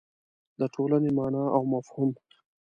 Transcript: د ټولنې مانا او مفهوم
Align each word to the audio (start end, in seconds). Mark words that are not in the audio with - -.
د 0.59 0.61
ټولنې 0.73 1.11
مانا 1.17 1.43
او 1.55 1.61
مفهوم 1.71 2.11